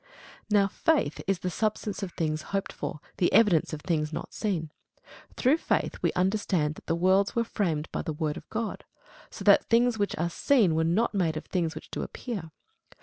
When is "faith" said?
0.67-1.21, 5.57-5.99